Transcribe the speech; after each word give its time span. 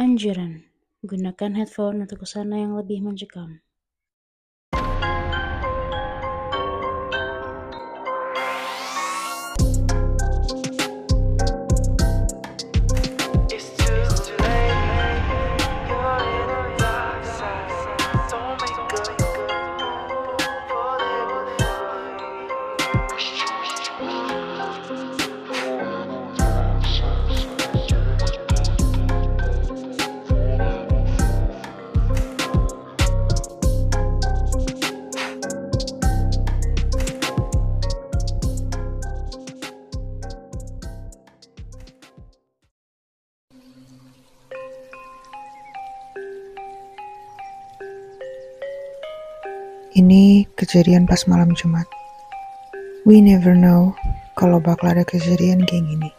Anjuran: 0.00 0.64
gunakan 1.04 1.60
headphone 1.60 2.08
untuk 2.08 2.24
ke 2.24 2.26
sana 2.32 2.56
yang 2.56 2.72
lebih 2.72 3.04
mencekam. 3.04 3.60
Kejadian 50.70 51.02
pas 51.02 51.26
malam 51.26 51.50
Jumat. 51.58 51.82
We 53.02 53.18
never 53.18 53.58
know 53.58 53.90
kalau 54.38 54.62
bakal 54.62 54.94
ada 54.94 55.02
kejadian 55.02 55.66
kayak 55.66 55.82
gini. 55.82 56.14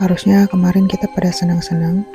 Harusnya 0.00 0.48
kemarin 0.48 0.88
kita 0.88 1.12
pada 1.12 1.28
senang-senang 1.28 2.08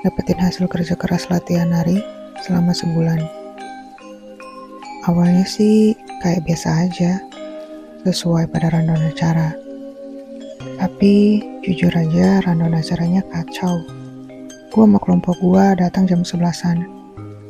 dapetin 0.00 0.40
hasil 0.40 0.64
kerja 0.72 0.96
keras 0.96 1.28
latihan 1.28 1.68
nari 1.68 2.00
selama 2.48 2.72
sebulan. 2.72 3.28
Awalnya 5.04 5.44
sih 5.44 5.92
kayak 6.24 6.48
biasa 6.48 6.88
aja, 6.88 7.20
sesuai 8.08 8.48
pada 8.48 8.72
rundown 8.72 9.04
acara. 9.04 9.52
Tapi 10.80 11.44
jujur 11.60 11.92
aja 11.92 12.40
rundown 12.48 12.72
acaranya 12.72 13.20
kacau. 13.28 13.84
Gua 14.72 14.88
sama 14.88 14.96
kelompok 14.96 15.36
gua 15.44 15.76
datang 15.76 16.08
jam 16.08 16.24
sebelasan 16.24 16.97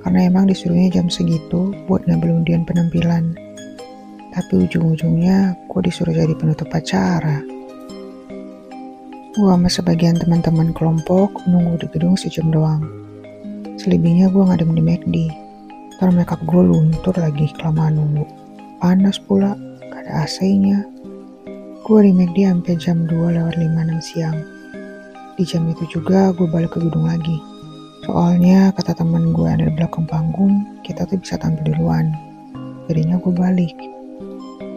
karena 0.09 0.25
emang 0.25 0.48
disuruhnya 0.48 0.89
jam 0.89 1.12
segitu 1.12 1.77
buat 1.84 2.01
ngambil 2.09 2.41
undian 2.41 2.64
penampilan. 2.64 3.37
Tapi 4.33 4.65
ujung-ujungnya 4.65 5.53
gue 5.69 5.81
disuruh 5.84 6.17
jadi 6.17 6.33
penutup 6.33 6.73
acara. 6.73 7.45
Gue 9.37 9.53
sama 9.53 9.69
sebagian 9.69 10.17
teman-teman 10.17 10.73
kelompok 10.73 11.45
nunggu 11.45 11.84
di 11.84 11.92
gedung 11.92 12.17
sejam 12.17 12.48
doang. 12.48 12.81
Selebihnya 13.77 14.33
gue 14.33 14.48
ngadem 14.48 14.73
di 14.73 14.81
McD. 14.81 15.17
Ntar 16.00 16.17
makeup 16.17 16.41
gue 16.48 16.62
luntur 16.65 17.12
lagi 17.12 17.53
kelamaan 17.61 18.00
nunggu. 18.00 18.25
Panas 18.81 19.20
pula, 19.20 19.61
gak 19.93 20.09
ada 20.09 20.25
AC-nya. 20.25 20.89
Gue 21.84 22.09
di 22.09 22.17
McD 22.17 22.48
sampai 22.48 22.81
jam 22.81 23.05
2 23.05 23.12
lewat 23.12 23.61
5 23.61 23.77
6 23.77 24.09
siang. 24.09 24.41
Di 25.37 25.45
jam 25.45 25.69
itu 25.69 25.84
juga 25.93 26.33
gue 26.33 26.48
balik 26.48 26.72
ke 26.72 26.81
gedung 26.81 27.05
lagi. 27.05 27.58
Soalnya 28.09 28.73
kata 28.73 28.97
temen 28.97 29.37
gue 29.37 29.45
yang 29.45 29.61
ada 29.61 29.69
di 29.69 29.75
belakang 29.77 30.09
panggung, 30.09 30.64
kita 30.81 31.05
tuh 31.05 31.20
bisa 31.20 31.37
tampil 31.37 31.77
duluan. 31.77 32.09
Jadinya 32.89 33.20
gue 33.20 33.37
balik. 33.37 33.77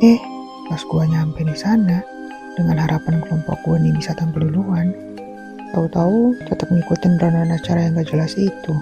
Eh, 0.03 0.19
pas 0.67 0.83
gue 0.83 1.03
nyampe 1.07 1.39
di 1.39 1.55
sana, 1.55 2.03
dengan 2.59 2.83
harapan 2.83 3.23
kelompok 3.23 3.55
gue 3.63 3.87
nih 3.87 3.95
bisa 3.95 4.11
tampil 4.19 4.51
duluan, 4.51 4.91
tahu-tahu 5.71 6.35
tetap 6.43 6.67
ngikutin 6.67 7.23
rundown 7.23 7.55
acara 7.55 7.87
yang 7.87 7.95
gak 7.95 8.11
jelas 8.11 8.35
itu. 8.35 8.73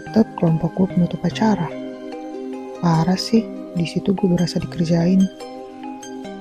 Tetap 0.00 0.24
kelompok 0.40 0.72
gue 0.72 0.88
penutup 0.88 1.20
acara. 1.20 1.68
Parah 2.80 3.20
sih, 3.20 3.44
di 3.76 3.84
situ 3.84 4.16
gue 4.16 4.32
berasa 4.32 4.64
dikerjain. 4.64 5.20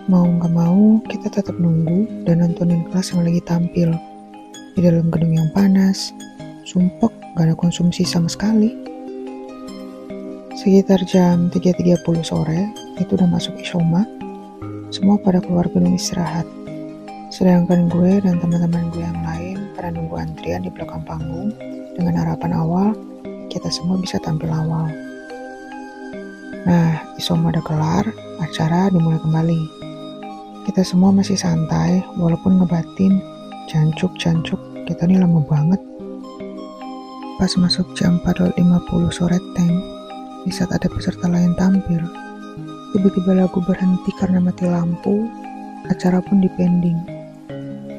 Mau 0.07 0.23
nggak 0.23 0.53
mau, 0.55 1.03
kita 1.11 1.27
tetap 1.27 1.59
nunggu 1.59 2.23
dan 2.23 2.39
nontonin 2.39 2.87
kelas 2.87 3.11
yang 3.11 3.27
lagi 3.27 3.43
tampil. 3.43 3.91
Di 4.71 4.79
dalam 4.79 5.11
gedung 5.11 5.35
yang 5.35 5.51
panas, 5.51 6.15
sumpek 6.67 7.15
gak 7.39 7.47
ada 7.47 7.55
konsumsi 7.55 8.03
sama 8.03 8.27
sekali. 8.27 8.75
Sekitar 10.59 10.99
jam 11.07 11.47
3.30 11.47 12.03
sore, 12.27 12.67
itu 12.99 13.15
udah 13.15 13.29
masuk 13.31 13.55
isoma, 13.55 14.03
semua 14.91 15.15
pada 15.15 15.39
keluar 15.39 15.63
gedung 15.71 15.95
istirahat. 15.95 16.43
Sedangkan 17.31 17.87
gue 17.87 18.19
dan 18.19 18.43
teman-teman 18.43 18.91
gue 18.91 18.99
yang 18.99 19.21
lain 19.23 19.57
pada 19.79 19.95
nunggu 19.95 20.19
antrian 20.19 20.67
di 20.67 20.71
belakang 20.73 21.07
panggung 21.07 21.55
dengan 21.95 22.19
harapan 22.19 22.51
awal 22.51 22.91
kita 23.47 23.71
semua 23.71 23.95
bisa 23.95 24.19
tampil 24.19 24.51
awal. 24.51 24.91
Nah, 26.67 26.99
isoma 27.15 27.49
udah 27.49 27.63
kelar, 27.63 28.05
acara 28.43 28.91
dimulai 28.91 29.17
kembali. 29.23 29.61
Kita 30.67 30.83
semua 30.83 31.15
masih 31.15 31.39
santai, 31.39 32.03
walaupun 32.19 32.59
ngebatin, 32.59 33.23
jancuk-jancuk, 33.71 34.59
kita 34.83 35.07
nih 35.07 35.23
lama 35.23 35.39
banget 35.47 35.79
Pas 37.37 37.53
masuk 37.53 37.85
jam 37.93 38.17
4.50 38.25 39.13
sore 39.13 39.37
tank, 39.53 39.77
di 40.41 40.49
saat 40.49 40.73
ada 40.73 40.89
peserta 40.89 41.29
lain 41.29 41.53
tampil, 41.53 42.01
tiba-tiba 42.89 43.45
lagu 43.45 43.61
berhenti 43.61 44.09
karena 44.17 44.41
mati 44.41 44.65
lampu, 44.65 45.29
acara 45.85 46.17
pun 46.17 46.41
dipending. 46.41 46.97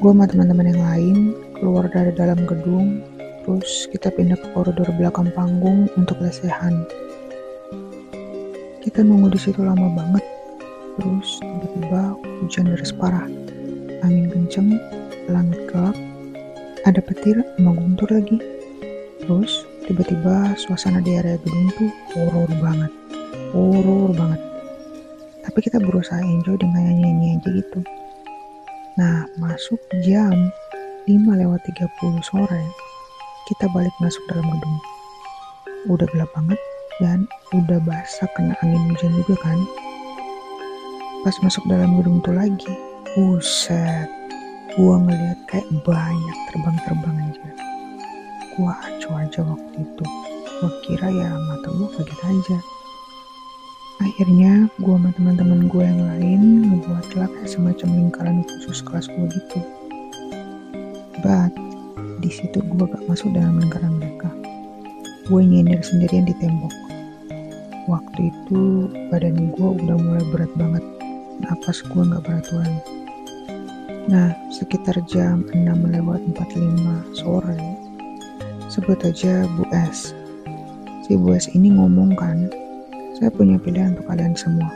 Gue 0.03 0.11
sama 0.11 0.27
teman-teman 0.27 0.75
yang 0.75 0.83
lain 0.83 1.17
keluar 1.55 1.87
dari 1.87 2.11
dalam 2.19 2.43
gedung, 2.51 2.99
terus 3.47 3.87
kita 3.95 4.11
pindah 4.11 4.35
ke 4.35 4.47
koridor 4.59 4.91
belakang 4.99 5.31
panggung 5.39 5.87
untuk 5.95 6.19
lesehan. 6.19 6.83
Kita 8.83 9.07
nunggu 9.07 9.31
di 9.31 9.39
situ 9.39 9.63
lama 9.63 9.87
banget, 9.95 10.27
terus 10.99 11.39
tiba-tiba 11.39 12.19
hujan 12.43 12.75
deras 12.75 12.91
parah, 12.91 13.31
angin 14.03 14.35
kenceng, 14.35 14.83
langit 15.31 15.63
gelap, 15.71 15.95
ada 16.83 16.99
petir 16.99 17.39
sama 17.55 17.79
guntur 17.79 18.11
lagi. 18.11 18.58
Terus 19.29 19.69
tiba-tiba 19.85 20.57
suasana 20.57 21.05
di 21.05 21.13
area 21.13 21.37
gedung 21.45 21.69
tuh 21.77 21.93
horor 22.17 22.49
banget. 22.65 22.89
Horor 23.53 24.17
banget. 24.17 24.41
Tapi 25.45 25.59
kita 25.61 25.77
berusaha 25.85 26.17
enjoy 26.25 26.57
dengan 26.57 26.89
nyanyi-nyanyi 26.89 27.37
aja 27.37 27.49
gitu. 27.61 27.81
Nah, 28.97 29.29
masuk 29.37 29.77
jam 30.01 30.33
5 31.05 31.13
lewat 31.45 31.61
30 31.61 32.25
sore, 32.25 32.65
kita 33.53 33.69
balik 33.77 33.93
masuk 34.01 34.25
dalam 34.33 34.49
gedung. 34.49 34.77
Udah 35.93 36.09
gelap 36.09 36.33
banget 36.33 36.61
dan 36.97 37.29
udah 37.53 37.85
basah 37.85 38.33
kena 38.33 38.57
angin 38.65 38.81
hujan 38.97 39.13
juga 39.13 39.37
kan. 39.45 39.61
Pas 41.21 41.37
masuk 41.45 41.69
dalam 41.69 42.01
gedung 42.01 42.25
tuh 42.25 42.33
lagi, 42.33 42.73
buset, 43.13 44.09
gua 44.73 44.97
ngeliat 45.05 45.37
kayak 45.53 45.69
banyak 45.85 46.37
terbang-terbang 46.49 47.29
aja 47.29 47.68
Gua 48.59 48.75
acuh 48.75 49.15
aja 49.23 49.47
waktu 49.47 49.87
itu. 49.87 50.05
Gua 50.59 50.73
kira 50.83 51.07
ya 51.07 51.31
mata 51.47 51.71
gua 51.71 51.87
kaget 51.95 52.21
aja. 52.27 52.59
Akhirnya 54.03 54.67
gua 54.83 54.99
sama 54.99 55.15
teman-teman 55.15 55.71
gue 55.71 55.83
yang 55.87 56.03
lain 56.03 56.43
ngebuatlah 56.67 57.31
kayak 57.31 57.47
semacam 57.47 57.89
lingkaran 57.95 58.43
khusus 58.43 58.83
kelas 58.83 59.07
gua 59.07 59.31
gitu. 59.31 59.63
But 61.23 61.55
di 62.19 62.31
situ 62.35 62.59
gua 62.75 62.91
gak 62.91 63.07
masuk 63.07 63.31
dalam 63.31 63.63
lingkaran 63.63 63.95
mereka. 64.03 64.27
Gue 65.31 65.47
nyender 65.47 65.79
sendirian 65.79 66.27
di 66.27 66.35
tembok. 66.43 66.75
Waktu 67.87 68.35
itu 68.35 68.91
badan 69.13 69.55
gue 69.55 69.69
udah 69.87 69.97
mulai 70.03 70.25
berat 70.35 70.51
banget. 70.59 70.83
Napas 71.39 71.87
gue 71.87 72.03
gak 72.03 72.27
beraturan. 72.27 72.83
Nah, 74.09 74.33
sekitar 74.49 74.97
jam 75.05 75.45
6 75.53 75.69
lewat 75.93 76.25
45 76.33 77.13
sore, 77.13 77.61
Sebut 78.79 79.03
aja 79.03 79.43
Bu 79.59 79.67
S. 79.75 80.15
Si 81.03 81.19
Bu 81.19 81.35
S 81.35 81.51
ini 81.51 81.75
ngomong 81.75 82.15
kan, 82.15 82.47
saya 83.19 83.27
punya 83.27 83.59
pilihan 83.59 83.99
untuk 83.99 84.07
kalian 84.07 84.39
semua. 84.39 84.71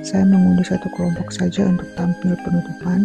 Saya 0.00 0.24
mengundi 0.24 0.64
satu 0.64 0.88
kelompok 0.96 1.28
saja 1.28 1.68
untuk 1.68 1.84
tampil 1.92 2.32
penutupan, 2.40 3.04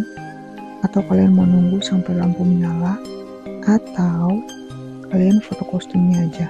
atau 0.80 1.04
kalian 1.12 1.36
mau 1.36 1.44
nunggu 1.44 1.76
sampai 1.84 2.16
lampu 2.16 2.40
menyala, 2.40 2.96
atau 3.68 4.40
kalian 5.12 5.44
foto 5.44 5.60
kostumnya 5.68 6.24
aja. 6.24 6.48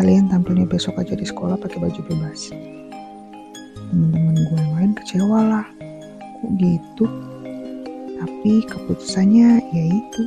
Kalian 0.00 0.32
tampilnya 0.32 0.64
besok 0.64 0.96
aja 0.96 1.12
di 1.12 1.28
sekolah 1.28 1.60
pakai 1.60 1.76
baju 1.76 2.00
bebas. 2.08 2.56
Teman-teman 3.92 4.48
gue 4.48 4.56
yang 4.56 4.72
lain 4.80 4.92
kecewa 4.96 5.40
lah. 5.44 5.66
Kok 6.40 6.56
gitu? 6.56 7.04
Tapi 8.16 8.64
keputusannya 8.64 9.60
ya 9.60 9.84
itu 9.92 10.22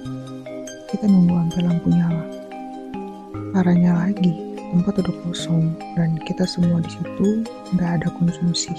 kita 0.94 1.10
nunggu 1.10 1.34
sampai 1.34 1.62
lampu 1.66 1.90
nyala. 1.90 2.35
Parahnya 3.56 3.96
lagi, 3.96 4.36
tempat 4.60 5.00
udah 5.00 5.16
kosong 5.24 5.80
dan 5.96 6.20
kita 6.28 6.44
semua 6.44 6.84
di 6.84 6.92
situ 6.92 7.40
nggak 7.72 8.04
ada 8.04 8.12
konsumsi, 8.20 8.76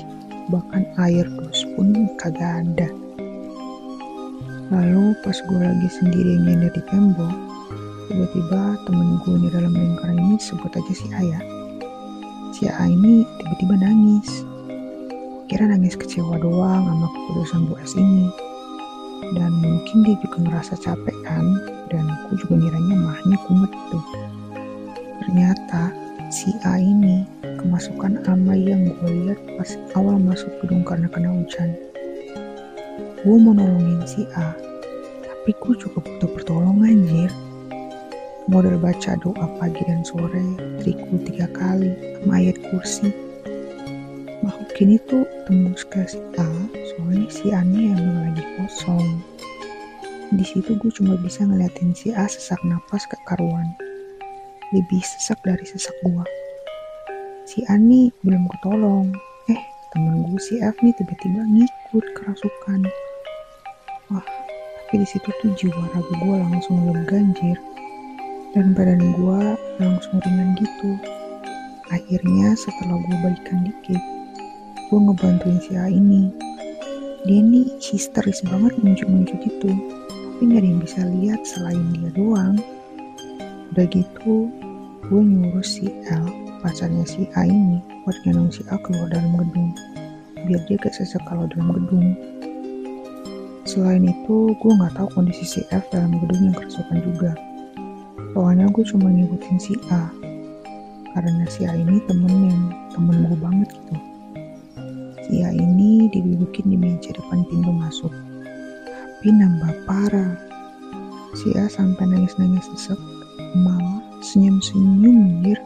bahkan 0.52 0.84
air 1.00 1.24
dus 1.32 1.64
pun 1.72 1.96
kagak 2.20 2.60
ada. 2.60 2.92
Lalu 4.68 5.16
pas 5.24 5.32
gue 5.32 5.60
lagi 5.64 5.88
sendiri 5.96 6.44
nyender 6.44 6.68
di 6.76 6.84
tembok, 6.92 7.32
tiba-tiba 8.12 8.76
temen 8.84 9.16
gue 9.24 9.36
di 9.40 9.48
dalam 9.48 9.72
lingkaran 9.72 10.20
ini 10.20 10.36
sebut 10.36 10.68
aja 10.68 10.92
si 10.92 11.08
A 11.16 11.24
ya 11.24 11.40
si 12.52 12.68
A 12.68 12.84
ini 12.84 13.24
tiba-tiba 13.40 13.80
nangis. 13.80 14.44
Kira 15.48 15.72
nangis 15.72 15.96
kecewa 15.96 16.36
doang 16.36 16.84
sama 16.84 17.08
keputusan 17.16 17.64
Bu 17.64 17.80
S 17.80 17.96
ini. 17.96 18.28
Dan 19.32 19.56
mungkin 19.56 20.04
dia 20.04 20.20
juga 20.20 20.44
ngerasa 20.44 20.76
capek 20.84 21.16
kan? 21.24 21.64
Dan 21.88 22.12
aku 22.12 22.36
juga 22.44 22.60
ngiranya 22.60 22.96
mahnya 23.00 23.40
kumet 23.48 23.72
tuh 23.88 24.04
ternyata 25.26 25.90
si 26.30 26.54
A 26.62 26.78
ini 26.78 27.26
kemasukan 27.58 28.22
ama 28.30 28.54
yang 28.54 28.94
gue 28.94 29.10
lihat 29.10 29.42
pas 29.58 29.74
awal 29.98 30.22
masuk 30.22 30.54
gedung 30.62 30.86
karena 30.86 31.10
kena 31.10 31.34
hujan. 31.34 31.74
Gue 33.26 33.34
mau 33.34 33.50
nolongin 33.50 34.06
si 34.06 34.22
A 34.38 34.54
tapi 35.26 35.50
gue 35.50 35.74
juga 35.82 35.98
butuh 35.98 36.30
pertolongan 36.30 37.02
anjir. 37.02 37.30
Model 38.46 38.78
baca 38.78 39.18
doa 39.18 39.46
pagi 39.58 39.82
dan 39.90 40.06
sore 40.06 40.46
triku 40.78 41.18
tiga 41.26 41.50
kali 41.50 41.90
sama 42.22 42.38
ayat 42.38 42.62
kursi. 42.70 43.10
Makhluk 44.46 44.78
ini 44.78 45.02
tuh 45.10 45.26
tembus 45.50 45.82
ke 45.90 46.06
si 46.06 46.22
A 46.38 46.46
soalnya 46.94 47.26
si 47.34 47.50
A 47.50 47.66
nya 47.66 47.98
emang 47.98 48.30
lagi 48.30 48.46
kosong. 48.54 49.18
Di 50.30 50.46
situ 50.46 50.78
gue 50.78 50.90
cuma 50.94 51.18
bisa 51.18 51.42
ngeliatin 51.42 51.90
si 51.98 52.14
A 52.14 52.30
sesak 52.30 52.62
napas 52.62 53.02
ke 53.10 53.18
karuan 53.26 53.74
lebih 54.74 55.02
sesak 55.04 55.38
dari 55.44 55.62
sesak 55.62 55.94
gue 56.02 56.26
si 57.46 57.62
Ani 57.70 58.10
belum 58.26 58.50
ketolong. 58.58 59.14
Eh, 59.46 59.62
temen 59.94 60.26
gue 60.26 60.40
si 60.42 60.58
F 60.58 60.74
nih 60.82 60.90
tiba-tiba 60.98 61.46
ngikut 61.46 62.04
kerasukan. 62.18 62.82
Wah, 64.10 64.26
tapi 64.82 64.94
di 65.02 65.06
situ 65.06 65.30
tuh 65.38 65.54
jiwa 65.54 65.84
ragu 65.94 66.10
gue 66.10 66.36
langsung 66.42 66.82
ganjir 67.06 67.54
dan 68.50 68.74
badan 68.74 68.98
gue 69.14 69.40
langsung 69.78 70.18
ringan 70.26 70.58
gitu. 70.58 70.90
Akhirnya 71.94 72.58
setelah 72.58 72.98
gue 72.98 73.16
balikan 73.22 73.62
dikit, 73.62 74.02
gue 74.90 74.98
ngebantuin 74.98 75.62
si 75.62 75.78
A 75.78 75.86
ini. 75.86 76.34
Dia 77.30 77.42
nih 77.42 77.78
histeris 77.78 78.42
banget 78.42 78.74
muncul-muncul 78.82 79.38
gitu, 79.42 79.70
tapi 79.70 80.42
gak 80.50 80.62
ada 80.62 80.66
yang 80.66 80.82
bisa 80.82 81.00
lihat 81.02 81.40
selain 81.46 81.82
dia 81.94 82.10
doang. 82.14 82.58
Udah 83.76 83.92
gitu, 83.92 84.48
gue 85.04 85.20
nyuruh 85.20 85.60
si 85.60 85.92
L 86.08 86.24
pacarnya 86.64 87.04
si 87.04 87.28
A 87.36 87.44
ini 87.44 87.76
buat 88.08 88.16
gendong 88.24 88.48
si 88.48 88.64
A 88.72 88.80
keluar 88.80 89.12
dalam 89.12 89.36
gedung. 89.36 89.76
Biar 90.48 90.64
dia 90.64 90.80
gak 90.80 90.96
sesek 90.96 91.20
kalau 91.28 91.44
dalam 91.44 91.76
gedung. 91.76 92.16
Selain 93.68 94.00
itu 94.00 94.56
gue 94.56 94.72
nggak 94.80 94.96
tahu 94.96 95.12
kondisi 95.12 95.44
si 95.44 95.60
F 95.68 95.84
dalam 95.92 96.16
gedung 96.24 96.40
yang 96.48 96.56
kerasukan 96.56 97.04
juga. 97.04 97.36
Soalnya 98.32 98.64
gue 98.72 98.80
cuma 98.96 99.12
ngikutin 99.12 99.60
si 99.60 99.76
A. 99.92 100.08
Karena 101.12 101.44
si 101.44 101.68
A 101.68 101.76
ini 101.76 102.00
temen 102.08 102.32
yang 102.48 102.62
temen 102.96 103.28
gue 103.28 103.36
banget 103.36 103.68
gitu. 103.76 103.94
Si 105.28 105.44
A 105.44 105.52
ini 105.52 106.08
didudukin 106.16 106.72
di 106.72 106.80
meja 106.80 107.12
depan 107.12 107.44
pintu 107.44 107.76
masuk. 107.76 108.12
Tapi 109.20 109.36
nambah 109.36 109.84
parah. 109.84 110.32
Si 111.36 111.52
A 111.60 111.68
sampai 111.68 112.08
nangis-nangis 112.08 112.72
sesek 112.72 113.15
malah 113.64 114.04
senyum-senyum 114.20 115.40
mir 115.40 115.56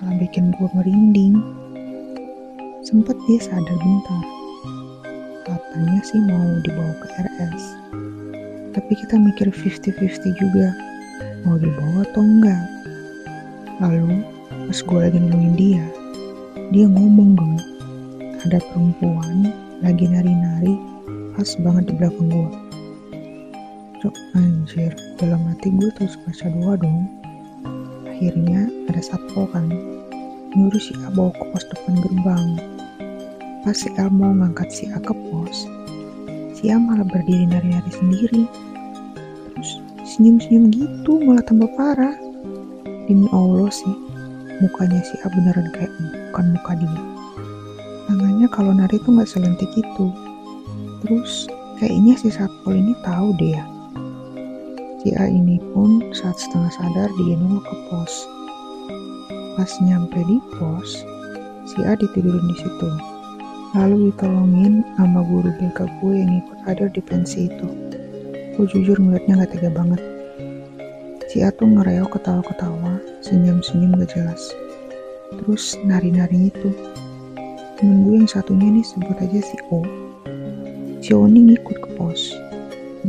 malah 0.00 0.16
bikin 0.20 0.52
gue 0.56 0.68
merinding. 0.76 1.40
Sempet 2.84 3.16
dia 3.28 3.40
sadar 3.40 3.78
bentar. 3.80 4.24
Katanya 5.44 6.00
sih 6.04 6.20
mau 6.24 6.44
dibawa 6.64 6.92
ke 7.00 7.06
RS. 7.20 7.64
Tapi 8.76 8.92
kita 8.96 9.20
mikir 9.20 9.52
50-50 9.52 10.40
juga. 10.40 10.72
Mau 11.44 11.56
dibawa 11.60 12.04
atau 12.08 12.22
enggak. 12.24 12.64
Lalu 13.80 14.24
pas 14.68 14.78
gue 14.80 14.98
lagi 15.00 15.18
nolongin 15.20 15.54
dia, 15.56 15.84
dia 16.72 16.86
ngomong 16.88 17.36
dong. 17.36 17.56
Ada 18.44 18.60
perempuan 18.72 19.52
lagi 19.80 20.08
nari-nari 20.08 20.76
pas 21.36 21.56
banget 21.60 21.92
di 21.92 21.94
belakang 21.96 22.28
gue. 22.28 22.50
Cok 24.00 24.16
anjir, 24.36 24.92
dalam 25.20 25.44
hati 25.52 25.68
gue 25.68 25.92
terus 26.00 26.16
baca 26.24 26.48
doa 26.48 26.74
dong. 26.80 27.04
Akhirnya 28.08 28.72
ada 28.88 29.00
satpol 29.04 29.44
kan 29.52 29.68
nyuruh 30.56 30.80
si 30.80 30.96
A 31.04 31.12
bawa 31.12 31.28
ke 31.36 31.44
pos 31.52 31.64
depan 31.68 31.94
gerbang. 32.00 32.46
Pas 33.60 33.76
si 33.76 33.92
A 34.00 34.08
mau 34.08 34.32
ngangkat 34.32 34.72
si 34.72 34.88
A 34.88 34.96
ke 34.96 35.12
pos 35.12 35.68
si 36.56 36.72
A 36.72 36.80
malah 36.80 37.04
berdiri 37.04 37.44
nari-nari 37.44 37.92
sendiri. 37.92 38.42
Terus 39.52 39.70
senyum-senyum 40.08 40.72
gitu 40.72 41.20
malah 41.20 41.44
tambah 41.44 41.68
parah. 41.76 42.16
Demi 43.04 43.28
Allah 43.36 43.68
sih 43.68 43.96
mukanya 44.64 45.04
si 45.04 45.20
A 45.20 45.28
beneran 45.28 45.68
kayak 45.76 45.92
bukan 46.32 46.46
muka 46.56 46.72
dia. 46.80 47.02
Tangannya 48.08 48.48
kalau 48.48 48.72
nari 48.72 48.96
tuh 49.04 49.20
nggak 49.20 49.28
selentik 49.28 49.68
itu. 49.76 50.06
Terus 51.04 51.44
kayaknya 51.76 52.16
si 52.16 52.32
satpol 52.32 52.72
ini 52.72 52.96
tahu 53.04 53.36
deh 53.36 53.52
ya 53.52 53.79
Si 55.00 55.16
A 55.16 55.24
ini 55.32 55.56
pun 55.72 56.12
saat 56.12 56.36
setengah 56.36 56.68
sadar 56.76 57.08
digendong 57.16 57.64
ke 57.64 57.74
pos. 57.88 58.12
Pas 59.56 59.72
nyampe 59.80 60.20
di 60.28 60.36
pos, 60.60 61.08
si 61.64 61.80
A 61.88 61.96
ditidurin 61.96 62.44
di 62.52 62.56
situ. 62.60 62.90
Lalu 63.72 64.12
ditolongin 64.12 64.84
sama 65.00 65.24
guru 65.24 65.56
BK 65.56 65.88
gue 66.04 66.14
yang 66.20 66.44
ikut 66.44 66.58
hadir 66.68 66.92
di 66.92 67.00
pensi 67.00 67.48
itu. 67.48 67.68
Gue 68.60 68.68
jujur 68.68 69.00
ngeliatnya 69.00 69.40
gak 69.40 69.56
tega 69.56 69.72
banget. 69.72 70.04
Si 71.32 71.40
A 71.40 71.48
tuh 71.48 71.64
ngereok 71.64 72.20
ketawa-ketawa, 72.20 73.00
senyum-senyum 73.24 73.96
gak 74.04 74.12
jelas. 74.12 74.52
Terus 75.32 75.80
nari-nari 75.80 76.52
itu. 76.52 76.76
Temen 77.80 78.04
gue 78.04 78.20
yang 78.20 78.28
satunya 78.28 78.68
nih 78.68 78.84
sebut 78.84 79.16
aja 79.16 79.40
si 79.40 79.56
O. 79.72 79.80
Si 81.00 81.16
O 81.16 81.24
ini 81.24 81.56
ngikut 81.56 81.88
ke 81.88 81.88
pos 81.96 82.36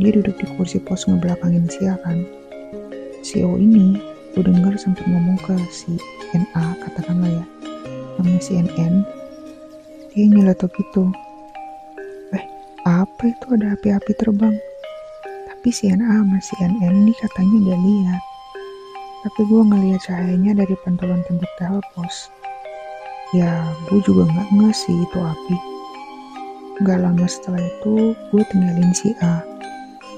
dia 0.02 0.18
duduk 0.18 0.34
di 0.34 0.46
kursi 0.58 0.82
pos 0.82 1.06
ngebelakangin 1.06 1.70
Sia 1.70 1.94
kan. 2.02 2.26
Si 3.22 3.46
O 3.46 3.54
ini, 3.54 4.02
gue 4.34 4.42
denger 4.42 4.74
sempat 4.74 5.06
ngomong 5.06 5.38
ke 5.46 5.54
si 5.70 5.94
NA, 6.34 6.64
katakanlah 6.82 7.30
ya, 7.30 7.46
namanya 8.18 8.42
si 8.42 8.58
NN. 8.58 9.06
Dia 10.10 10.26
nyeletuk 10.26 10.74
gitu. 10.74 11.06
Eh, 12.34 12.44
apa 12.82 13.30
itu 13.30 13.46
ada 13.54 13.78
api-api 13.78 14.12
terbang? 14.18 14.58
Tapi 15.46 15.70
si 15.70 15.86
NA 15.94 16.02
sama 16.02 16.42
si 16.42 16.58
NN 16.58 17.06
ini 17.06 17.14
katanya 17.22 17.56
gak 17.70 17.80
lihat. 17.86 18.22
Tapi 19.22 19.40
gue 19.46 19.62
ngeliat 19.62 20.02
cahayanya 20.02 20.66
dari 20.66 20.74
pantulan 20.82 21.22
tembok 21.30 21.78
pos. 21.94 22.26
Ya, 23.38 23.62
gue 23.86 24.02
juga 24.02 24.26
gak 24.34 24.50
ngasih 24.50 25.06
itu 25.06 25.18
api. 25.22 25.56
Gak 26.82 26.98
lama 26.98 27.30
setelah 27.30 27.62
itu, 27.62 28.18
gue 28.34 28.42
tinggalin 28.50 28.90
si 28.90 29.14
A 29.22 29.51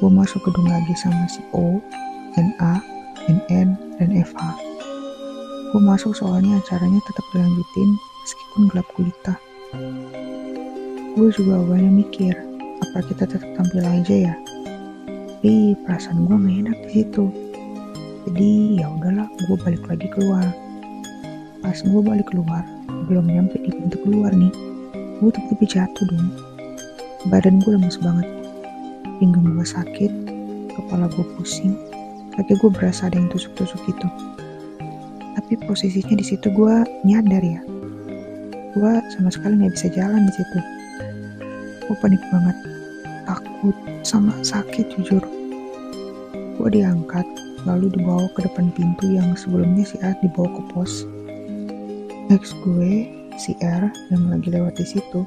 gue 0.03 0.11
masuk 0.11 0.43
gedung 0.43 0.67
lagi 0.67 0.95
sama 0.99 1.27
si 1.31 1.39
O, 1.55 1.79
NA, 2.35 2.75
NN, 3.31 3.79
dan 3.99 4.11
FH. 4.11 4.43
Gue 5.71 5.83
masuk 5.83 6.15
soalnya 6.19 6.59
acaranya 6.59 6.99
tetap 7.07 7.25
dilanjutin 7.31 7.91
meskipun 7.95 8.63
gelap 8.71 8.89
gulita. 8.99 9.35
Gue 11.15 11.31
juga 11.31 11.63
awalnya 11.63 11.91
mikir, 11.95 12.35
apa 12.91 13.07
kita 13.07 13.31
tetap 13.31 13.47
tampil 13.55 13.87
aja 13.87 14.33
ya? 14.33 14.35
Tapi 15.39 15.79
perasaan 15.87 16.27
gue 16.27 16.37
gak 16.43 16.57
enak 16.67 16.79
di 16.89 16.91
situ. 16.91 17.25
Jadi 18.25 18.51
ya 18.83 18.89
udahlah, 18.91 19.29
gue 19.47 19.57
balik 19.63 19.85
lagi 19.87 20.09
keluar. 20.11 20.47
Pas 21.63 21.79
gue 21.79 22.01
balik 22.03 22.35
keluar, 22.35 22.67
belum 23.07 23.31
nyampe 23.31 23.63
di 23.63 23.71
pintu 23.71 23.97
keluar 24.03 24.35
nih, 24.35 24.53
gue 25.23 25.31
tiba-tiba 25.31 25.65
jatuh 25.71 26.07
dong. 26.11 26.29
Badan 27.31 27.63
gue 27.63 27.73
lemes 27.79 27.97
banget 28.03 28.44
pinggang 29.21 29.47
gue 29.55 29.67
sakit, 29.67 30.13
kepala 30.75 31.07
gue 31.13 31.27
pusing, 31.39 31.79
kaki 32.35 32.59
gue 32.59 32.71
berasa 32.71 33.07
ada 33.07 33.17
yang 33.19 33.31
tusuk-tusuk 33.31 33.81
gitu. 33.87 34.09
Tapi 35.35 35.59
posisinya 35.67 36.19
di 36.19 36.25
situ 36.25 36.51
gue 36.51 36.75
nyadar 37.07 37.43
ya, 37.43 37.61
gue 38.75 38.93
sama 39.15 39.31
sekali 39.31 39.59
nggak 39.61 39.75
bisa 39.75 39.89
jalan 39.93 40.27
di 40.27 40.33
situ. 40.35 40.59
Gue 41.85 41.97
panik 42.01 42.23
banget, 42.33 42.57
takut 43.27 43.77
sama 44.03 44.33
sakit 44.41 44.95
jujur. 44.97 45.23
Gue 46.57 46.69
diangkat, 46.71 47.27
lalu 47.67 47.91
dibawa 47.93 48.31
ke 48.39 48.47
depan 48.47 48.71
pintu 48.73 49.11
yang 49.11 49.35
sebelumnya 49.35 49.85
si 49.85 49.97
A 50.01 50.15
dibawa 50.23 50.49
ke 50.49 50.63
pos. 50.71 51.05
Next 52.33 52.57
gue, 52.65 53.11
si 53.37 53.53
R 53.61 53.91
yang 54.15 54.33
lagi 54.33 54.49
lewat 54.49 54.81
di 54.81 54.87
situ, 54.87 55.27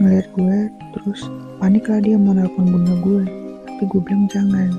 ngeliat 0.00 0.28
gue 0.36 0.56
terus 0.96 1.28
panik 1.60 1.88
lah 1.90 2.00
dia 2.00 2.16
mau 2.16 2.32
nelfon 2.32 2.68
bunda 2.68 2.94
gue 3.00 3.24
tapi 3.68 3.82
gue 3.88 4.00
bilang 4.00 4.24
jangan 4.30 4.70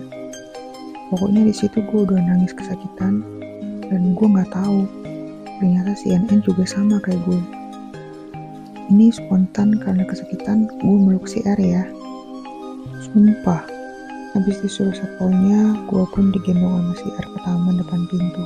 pokoknya 1.14 1.46
di 1.50 1.54
situ 1.54 1.82
gue 1.84 2.00
udah 2.06 2.18
nangis 2.18 2.56
kesakitan 2.56 3.22
dan 3.90 4.02
gue 4.18 4.28
nggak 4.28 4.50
tahu 4.50 4.90
ternyata 5.60 5.94
si 5.94 6.14
NN 6.14 6.42
juga 6.42 6.66
sama 6.66 6.98
kayak 7.04 7.22
gue 7.28 7.42
ini 8.90 9.14
spontan 9.14 9.78
karena 9.78 10.08
kesakitan 10.10 10.66
gue 10.66 10.96
meluk 10.98 11.30
si 11.30 11.44
R 11.46 11.60
ya 11.62 11.84
sumpah 13.04 13.74
Habis 14.34 14.66
disuruh 14.66 14.98
satpolnya, 14.98 15.78
gue 15.86 16.04
pun 16.10 16.34
digendong 16.34 16.74
sama 16.74 16.94
si 16.98 17.06
R 17.06 17.28
ke 17.30 17.40
taman 17.46 17.78
depan 17.78 18.02
pintu. 18.10 18.42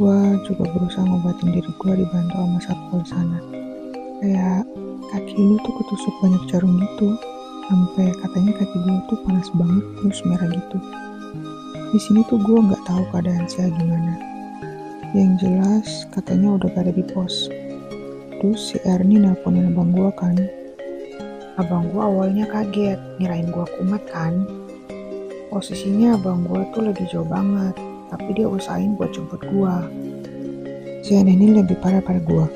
Gue 0.00 0.40
juga 0.48 0.64
berusaha 0.72 1.04
ngobatin 1.04 1.52
diri 1.52 1.68
gue 1.76 1.92
dibantu 2.00 2.36
sama 2.40 2.58
satpol 2.64 3.00
sana. 3.04 3.38
Kayak 4.24 4.64
kaki 5.10 5.34
lu 5.34 5.58
tuh 5.66 5.74
ketusuk 5.82 6.14
banyak 6.22 6.42
jarum 6.46 6.78
gitu, 6.78 7.18
sampai 7.66 8.14
katanya 8.22 8.52
kaki 8.62 8.76
gue 8.84 8.96
tuh 9.10 9.18
panas 9.26 9.48
banget 9.56 9.84
terus 9.98 10.20
merah 10.28 10.50
gitu. 10.52 10.78
Di 11.92 11.98
sini 12.00 12.20
tuh 12.30 12.38
gue 12.40 12.58
nggak 12.60 12.84
tahu 12.86 13.02
keadaan 13.10 13.44
saya 13.50 13.68
gimana. 13.74 14.14
Yang 15.12 15.44
jelas 15.44 15.88
katanya 16.08 16.56
udah 16.56 16.70
pada 16.72 16.88
di 16.88 17.04
pos. 17.04 17.52
Terus 18.40 18.72
si 18.72 18.76
Ernie 18.88 19.20
nelponin 19.20 19.70
abang 19.70 19.92
gue 19.92 20.10
kan. 20.16 20.36
Abang 21.60 21.92
gue 21.92 22.00
awalnya 22.00 22.48
kaget, 22.48 22.96
ngirain 23.20 23.52
gue 23.52 23.66
kumat 23.76 24.02
kan. 24.08 24.48
Posisinya 25.52 26.16
abang 26.16 26.48
gue 26.48 26.64
tuh 26.72 26.88
lagi 26.88 27.04
jauh 27.12 27.28
banget, 27.28 27.76
tapi 28.08 28.40
dia 28.40 28.48
usahain 28.48 28.96
buat 28.96 29.12
jemput 29.12 29.44
gue. 29.44 29.74
Si 31.04 31.12
Ernie 31.12 31.36
ini 31.36 31.60
lebih 31.60 31.76
parah 31.84 32.00
pada 32.00 32.24
gue. 32.24 32.46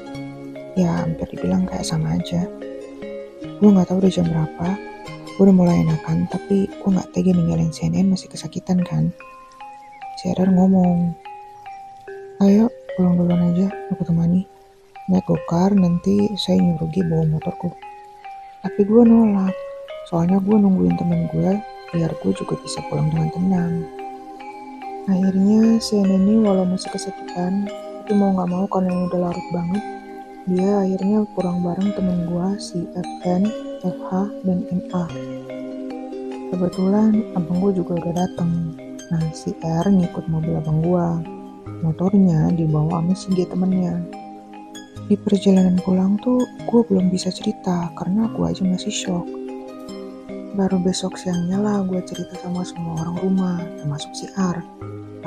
Ya 0.77 0.93
hampir 1.03 1.25
dibilang 1.33 1.65
kayak 1.65 1.89
sama 1.89 2.21
aja. 2.21 2.45
Gue 3.57 3.69
nggak 3.73 3.89
tahu 3.89 4.05
udah 4.05 4.13
jam 4.13 4.29
berapa. 4.29 4.77
Gue 5.37 5.43
udah 5.49 5.57
mulai 5.57 5.81
enakan, 5.81 6.29
tapi 6.29 6.69
gue 6.69 6.91
nggak 6.93 7.17
tega 7.17 7.33
ninggalin 7.33 7.73
CNN 7.73 8.13
masih 8.13 8.29
kesakitan 8.29 8.85
kan. 8.85 9.09
Si 10.21 10.33
ngomong, 10.33 11.17
ayo 12.45 12.69
pulang 12.97 13.17
duluan 13.17 13.53
aja, 13.53 13.69
aku 13.93 14.05
temani. 14.05 14.45
Naik 15.09 15.25
gokar, 15.25 15.73
nanti 15.73 16.29
saya 16.37 16.61
nyuruh 16.61 16.89
bawa 16.89 17.25
motorku. 17.25 17.73
Tapi 18.61 18.81
gue 18.85 19.03
nolak, 19.05 19.57
soalnya 20.13 20.41
gue 20.45 20.57
nungguin 20.57 20.97
temen 21.01 21.29
gue 21.33 21.57
biar 21.95 22.13
gue 22.21 22.33
juga 22.37 22.59
bisa 22.61 22.85
pulang 22.93 23.09
dengan 23.09 23.31
tenang. 23.33 23.75
Akhirnya 25.07 25.79
si 25.79 26.03
ini 26.03 26.43
walau 26.43 26.67
masih 26.67 26.91
kesakitan, 26.91 27.71
tapi 28.03 28.13
mau 28.19 28.35
gak 28.35 28.51
mau 28.51 28.67
karena 28.67 29.07
udah 29.07 29.31
larut 29.31 29.47
banget, 29.55 29.85
dia 30.47 30.79
akhirnya 30.79 31.27
pulang 31.35 31.59
bareng 31.59 31.91
temen 31.99 32.31
gue 32.31 32.49
si 32.63 32.87
FN, 32.95 33.51
FH, 33.83 34.11
dan 34.47 34.63
MA. 34.71 35.05
Kebetulan 36.55 37.35
abang 37.35 37.59
gue 37.59 37.83
juga 37.83 37.99
udah 37.99 38.15
dateng. 38.15 38.79
Nah 39.11 39.23
si 39.35 39.51
R 39.59 39.91
ngikut 39.91 40.31
mobil 40.31 40.55
abang 40.55 40.87
gue. 40.87 41.09
Motornya 41.83 42.55
dibawa 42.55 43.03
sama 43.03 43.15
si 43.19 43.35
G 43.35 43.43
temennya. 43.43 43.99
Di 45.11 45.19
perjalanan 45.19 45.83
pulang 45.83 46.15
tuh 46.23 46.47
gue 46.71 46.81
belum 46.95 47.11
bisa 47.11 47.35
cerita 47.35 47.91
karena 47.99 48.31
gue 48.31 48.47
aja 48.47 48.63
masih 48.63 48.95
shock. 48.95 49.27
Baru 50.55 50.79
besok 50.79 51.19
siangnya 51.19 51.59
lah 51.59 51.83
gue 51.83 51.99
cerita 52.07 52.39
sama 52.39 52.63
semua 52.63 53.03
orang 53.03 53.19
rumah, 53.19 53.59
termasuk 53.83 54.15
si 54.15 54.31
R. 54.39 54.63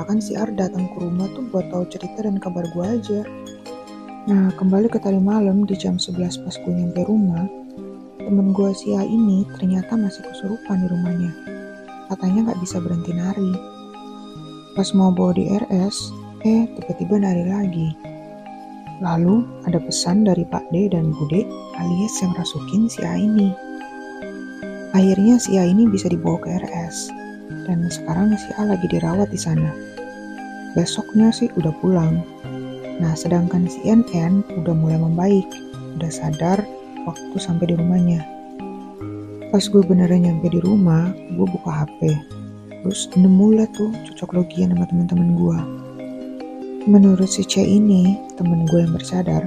Bahkan 0.00 0.16
si 0.16 0.32
R 0.32 0.48
datang 0.56 0.88
ke 0.88 0.96
rumah 0.96 1.28
tuh 1.36 1.44
buat 1.52 1.68
tahu 1.68 1.84
cerita 1.92 2.24
dan 2.24 2.40
kabar 2.40 2.64
gue 2.72 2.86
aja. 2.88 3.20
Nah 4.28 4.52
kembali 4.52 4.92
ke 4.92 5.00
tadi 5.00 5.16
malam 5.16 5.64
di 5.64 5.72
jam 5.72 5.96
11 5.96 6.44
pas 6.44 6.52
gue 6.52 6.72
nyampe 6.76 7.08
rumah, 7.08 7.48
temen 8.20 8.52
gue 8.52 8.68
si 8.76 8.92
A 8.92 9.00
ini 9.00 9.48
ternyata 9.56 9.96
masih 9.96 10.20
kesurupan 10.28 10.84
di 10.84 10.86
rumahnya. 10.92 11.32
Katanya 12.12 12.52
nggak 12.52 12.60
bisa 12.60 12.84
berhenti 12.84 13.16
nari. 13.16 13.52
Pas 14.76 14.92
mau 14.92 15.08
bawa 15.08 15.32
di 15.32 15.48
RS, 15.48 16.12
eh 16.44 16.68
tiba-tiba 16.68 17.16
nari 17.16 17.48
lagi. 17.48 17.88
Lalu 19.00 19.40
ada 19.64 19.80
pesan 19.80 20.28
dari 20.28 20.44
Pak 20.44 20.68
D 20.68 20.92
dan 20.92 21.16
Bude 21.16 21.48
alias 21.80 22.20
yang 22.20 22.36
rasukin 22.36 22.92
si 22.92 23.00
A 23.00 23.16
ini. 23.16 23.56
Akhirnya 24.92 25.40
si 25.40 25.56
A 25.56 25.64
ini 25.64 25.88
bisa 25.88 26.12
dibawa 26.12 26.36
ke 26.44 26.60
RS 26.60 27.08
dan 27.64 27.88
sekarang 27.88 28.36
si 28.36 28.52
A 28.60 28.68
lagi 28.68 28.84
dirawat 28.84 29.32
di 29.32 29.40
sana. 29.40 29.72
Besoknya 30.76 31.32
sih 31.32 31.48
udah 31.56 31.72
pulang. 31.80 32.20
Nah 33.00 33.16
sedangkan 33.16 33.64
si 33.64 33.80
udah 33.88 34.74
mulai 34.76 35.00
membaik, 35.00 35.48
udah 35.96 36.12
sadar 36.12 36.60
waktu 37.08 37.36
sampai 37.40 37.72
di 37.72 37.74
rumahnya. 37.80 38.20
Pas 39.50 39.64
gue 39.66 39.82
beneran 39.82 40.28
nyampe 40.28 40.52
di 40.52 40.60
rumah, 40.62 41.10
gue 41.32 41.46
buka 41.48 41.82
HP. 41.82 42.14
Terus 42.84 43.08
nemu 43.16 43.56
lah 43.58 43.68
tuh 43.74 43.90
cocok 44.12 44.36
logian 44.36 44.76
sama 44.76 44.84
teman-teman 44.86 45.30
gue. 45.34 45.58
Menurut 46.86 47.28
si 47.28 47.44
C 47.44 47.60
ini, 47.60 48.16
temen 48.40 48.64
gue 48.68 48.80
yang 48.84 48.94
bersadar, 48.96 49.44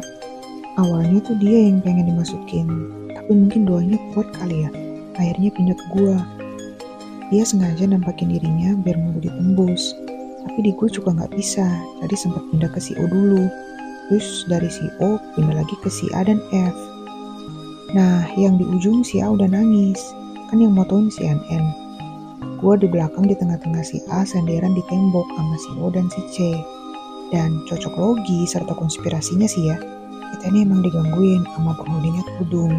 awalnya 0.77 1.17
tuh 1.23 1.37
dia 1.41 1.65
yang 1.69 1.81
pengen 1.81 2.13
dimasukin, 2.13 2.67
tapi 3.09 3.31
mungkin 3.31 3.65
doanya 3.65 3.97
kuat 4.13 4.29
kali 4.37 4.65
ya. 4.65 4.69
Akhirnya 5.17 5.49
pindah 5.53 5.77
ke 5.77 5.85
gue. 5.97 6.17
Dia 7.33 7.43
sengaja 7.47 7.89
nampakin 7.89 8.37
dirinya 8.37 8.77
biar 8.77 8.97
mau 9.01 9.17
ditembus, 9.17 9.97
tapi 10.43 10.59
di 10.69 10.71
gue 10.75 10.89
juga 10.91 11.15
nggak 11.15 11.33
bisa, 11.33 11.65
jadi 12.03 12.15
sempat 12.19 12.43
pindah 12.51 12.69
ke 12.69 12.79
si 12.83 12.93
O 12.99 13.03
dulu. 13.07 13.47
Terus 14.11 14.45
dari 14.51 14.69
si 14.69 14.85
O 14.99 15.17
pindah 15.33 15.55
lagi 15.63 15.75
ke 15.79 15.89
si 15.89 16.05
A 16.13 16.27
dan 16.27 16.43
F. 16.51 16.75
Nah, 17.95 18.25
yang 18.35 18.59
di 18.59 18.65
ujung 18.67 19.05
si 19.05 19.23
A 19.23 19.31
udah 19.31 19.47
nangis, 19.47 20.01
kan 20.51 20.59
yang 20.59 20.75
motoin 20.75 21.07
si 21.09 21.25
NN. 21.25 21.65
Gue 22.59 22.75
di 22.79 22.87
belakang 22.87 23.27
di 23.27 23.35
tengah-tengah 23.35 23.83
si 23.83 24.03
A 24.11 24.27
senderan 24.27 24.75
di 24.75 24.83
tembok 24.91 25.27
sama 25.35 25.55
si 25.57 25.71
O 25.79 25.87
dan 25.89 26.07
si 26.11 26.21
C. 26.29 26.37
Dan 27.33 27.63
cocok 27.65 27.93
logi 27.97 28.45
serta 28.45 28.77
konspirasinya 28.77 29.49
sih 29.49 29.71
ya, 29.71 29.77
kita 30.33 30.49
ini 30.53 30.65
emang 30.65 30.81
digangguin 30.81 31.45
sama 31.53 31.77
penghuninya 31.77 32.21
tuh 32.25 32.35
gedung. 32.45 32.75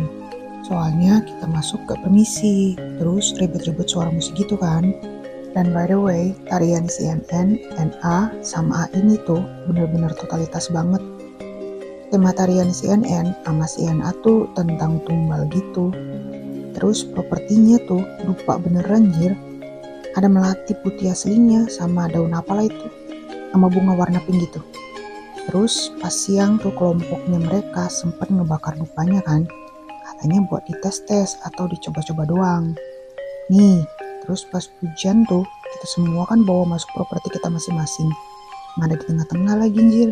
Soalnya 0.65 1.21
kita 1.23 1.47
masuk 1.51 1.83
ke 1.85 1.95
permisi, 2.01 2.75
terus 2.99 3.37
ribet-ribet 3.37 3.87
suara 3.87 4.11
musik 4.11 4.35
gitu 4.35 4.57
kan. 4.57 4.91
Dan 5.55 5.71
by 5.71 5.87
the 5.87 5.95
way, 5.95 6.35
tarian 6.51 6.91
CNN, 6.91 7.63
NA, 7.79 8.17
sama 8.43 8.85
A 8.85 8.85
ini 8.99 9.15
tuh 9.23 9.39
bener-bener 9.71 10.11
totalitas 10.19 10.67
banget. 10.75 10.99
Tema 12.11 12.35
tarian 12.35 12.75
CNN 12.75 13.39
sama 13.47 13.63
CNA 13.71 14.11
tuh 14.27 14.51
tentang 14.59 14.99
tumbal 15.07 15.47
gitu. 15.55 15.95
Terus 16.75 17.07
propertinya 17.07 17.79
tuh 17.87 18.03
lupa 18.27 18.59
beneran 18.59 19.15
jir. 19.15 19.39
Ada 20.19 20.27
melati 20.27 20.75
putih 20.83 21.15
aslinya 21.15 21.71
sama 21.71 22.11
daun 22.11 22.35
apalah 22.35 22.67
itu 22.67 22.87
sama 23.55 23.71
bunga 23.71 23.95
warna 23.95 24.19
pink 24.27 24.51
gitu. 24.51 24.59
Terus 25.47 25.95
pas 26.03 26.11
siang 26.11 26.59
tuh 26.59 26.75
kelompoknya 26.75 27.39
mereka 27.39 27.87
sempat 27.87 28.27
ngebakar 28.27 28.75
dupanya 28.75 29.23
kan. 29.23 29.47
Katanya 30.03 30.43
buat 30.51 30.67
dites-tes 30.67 31.39
atau 31.47 31.71
dicoba-coba 31.71 32.23
doang. 32.27 32.65
Nih, 33.55 33.87
terus 34.25 34.43
pas 34.49 34.65
hujan 34.81 35.29
tuh 35.29 35.45
kita 35.77 35.87
semua 36.01 36.25
kan 36.27 36.43
bawa 36.43 36.77
masuk 36.77 36.89
properti 36.97 37.37
kita 37.37 37.49
masing-masing. 37.53 38.09
Ada 38.83 38.99
di 38.99 39.05
tengah-tengah 39.07 39.55
lagi 39.61 39.79
anjir. 39.79 40.11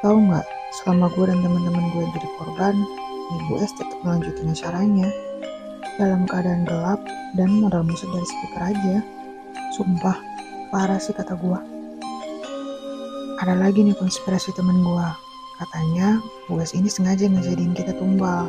Tahu 0.00 0.16
nggak, 0.30 0.46
selama 0.80 1.12
gue 1.12 1.24
dan 1.28 1.38
teman-teman 1.44 1.84
gue 1.92 2.04
jadi 2.16 2.28
korban, 2.40 2.76
Ibu 3.24 3.52
S 3.60 3.72
tetap 3.76 3.98
melanjutin 4.04 4.52
acaranya. 4.52 5.08
Dalam 5.96 6.24
keadaan 6.24 6.64
gelap 6.64 7.00
dan 7.36 7.50
modal 7.60 7.84
musik 7.84 8.08
dari 8.12 8.26
speaker 8.26 8.62
aja. 8.72 8.96
Sumpah, 9.76 10.16
parah 10.72 11.00
sih 11.00 11.12
kata 11.12 11.36
gue. 11.36 11.60
Ada 13.44 13.60
lagi 13.60 13.84
nih 13.84 13.96
konspirasi 13.96 14.56
temen 14.56 14.80
gue. 14.80 15.08
Katanya, 15.60 16.18
Bu 16.48 16.58
S 16.60 16.72
ini 16.72 16.88
sengaja 16.88 17.28
ngejadiin 17.28 17.76
kita 17.76 17.92
tumbal. 17.96 18.48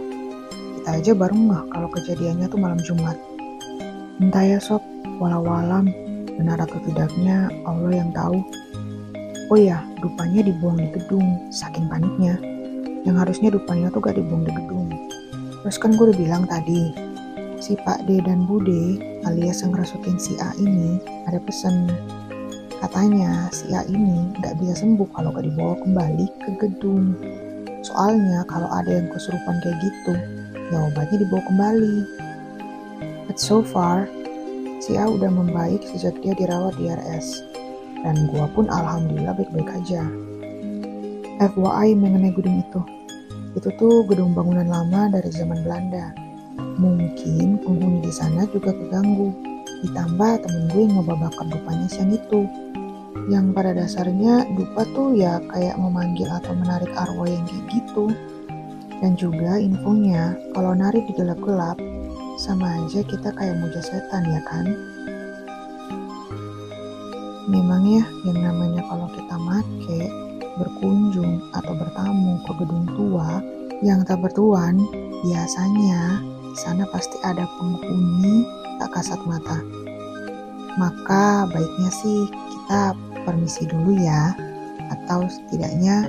Kita 0.80 0.90
aja 1.02 1.12
baru 1.16 1.36
nggak 1.36 1.66
kalau 1.72 1.90
kejadiannya 1.92 2.48
tuh 2.48 2.60
malam 2.60 2.80
Jumat. 2.84 3.35
Entah 4.22 4.46
ya 4.46 4.60
sob, 4.62 4.80
walau-walam, 5.20 5.92
benar 6.36 6.60
atau 6.64 6.80
tidaknya 6.84 7.52
Allah 7.68 7.92
yang 8.04 8.12
tahu. 8.16 8.40
Oh 9.52 9.60
ya, 9.60 9.84
dupanya 10.00 10.42
dibuang 10.46 10.80
di 10.80 10.90
gedung, 10.96 11.52
saking 11.52 11.86
paniknya. 11.92 12.40
Yang 13.06 13.16
harusnya 13.28 13.50
dupanya 13.54 13.94
tuh 13.94 14.02
gak 14.02 14.18
dibuang 14.18 14.48
di 14.48 14.52
gedung. 14.56 14.90
Terus 15.62 15.78
kan 15.78 15.94
gue 15.94 16.10
udah 16.10 16.18
bilang 16.18 16.44
tadi, 16.50 16.96
si 17.62 17.78
Pak 17.78 18.08
D 18.10 18.22
dan 18.26 18.46
Bude 18.50 18.98
alias 19.26 19.66
yang 19.66 19.74
ngerasukin 19.74 20.18
si 20.22 20.38
A 20.38 20.54
ini 20.62 21.02
ada 21.26 21.42
pesan 21.42 21.90
Katanya 22.86 23.50
si 23.50 23.72
A 23.74 23.82
ini 23.88 24.30
nggak 24.38 24.62
bisa 24.62 24.86
sembuh 24.86 25.10
kalau 25.16 25.34
gak 25.34 25.48
dibawa 25.48 25.74
kembali 25.82 26.28
ke 26.44 26.50
gedung. 26.62 27.18
Soalnya 27.82 28.46
kalau 28.46 28.70
ada 28.70 29.02
yang 29.02 29.10
kesurupan 29.10 29.58
kayak 29.64 29.82
gitu, 29.82 30.14
ya 30.70 30.78
obatnya 30.86 31.26
dibawa 31.26 31.42
kembali. 31.50 31.96
But 33.26 33.42
so 33.42 33.66
far, 33.66 34.06
si 34.82 34.96
A 34.96 35.10
udah 35.10 35.30
membaik 35.30 35.82
sejak 35.90 36.18
dia 36.22 36.38
dirawat 36.38 36.78
di 36.78 36.90
RS. 36.90 37.42
Dan 38.06 38.30
gua 38.30 38.46
pun 38.54 38.70
alhamdulillah 38.70 39.34
baik-baik 39.34 39.70
aja. 39.82 40.06
FYI 41.42 41.98
mengenai 41.98 42.32
gedung 42.32 42.62
itu. 42.62 42.82
Itu 43.58 43.74
tuh 43.82 44.06
gedung 44.08 44.38
bangunan 44.38 44.70
lama 44.70 45.10
dari 45.10 45.28
zaman 45.34 45.66
Belanda. 45.66 46.14
Mungkin 46.78 47.60
penghuni 47.66 48.06
di 48.06 48.12
sana 48.14 48.46
juga 48.52 48.72
keganggu. 48.72 49.34
Ditambah 49.84 50.46
temen 50.46 50.72
gue 50.72 50.82
yang 50.88 51.02
ngebabakar 51.02 51.46
dupanya 51.52 51.88
siang 51.92 52.16
itu 52.16 52.48
yang 53.32 53.56
pada 53.58 53.74
dasarnya 53.74 54.46
dupa 54.54 54.86
tuh 54.94 55.18
ya 55.18 55.42
kayak 55.50 55.80
memanggil 55.82 56.30
atau 56.30 56.54
menarik 56.54 56.92
arwah 56.94 57.26
yang 57.26 57.42
kayak 57.50 57.66
gitu. 57.74 58.06
Dan 59.02 59.18
juga 59.18 59.58
infonya 59.60 60.38
kalau 60.54 60.78
nari 60.78 61.04
di 61.04 61.14
gelap-gelap 61.18 61.80
Sama 62.36 62.68
aja 62.84 63.00
kita 63.00 63.32
kayak 63.32 63.56
muja 63.64 63.80
setan 63.80 64.28
ya 64.28 64.44
kan? 64.44 64.68
Memang 67.48 67.88
ya 67.88 68.04
yang 68.28 68.44
namanya 68.44 68.84
kalau 68.92 69.08
kita 69.16 69.36
make, 69.40 70.12
berkunjung 70.60 71.40
atau 71.56 71.74
bertamu 71.80 72.44
ke 72.44 72.52
gedung 72.60 72.86
tua 72.92 73.40
yang 73.80 74.04
tak 74.04 74.20
bertuan, 74.20 74.84
biasanya 75.24 76.20
di 76.24 76.58
sana 76.60 76.84
pasti 76.92 77.16
ada 77.24 77.48
penghuni 77.56 78.44
tak 78.84 78.92
kasat 78.92 79.20
mata. 79.24 79.64
Maka 80.76 81.48
baiknya 81.48 81.88
sih 81.88 82.28
kita 82.28 82.92
permisi 83.24 83.64
dulu 83.64 83.96
ya, 83.96 84.36
atau 84.92 85.24
setidaknya. 85.32 86.04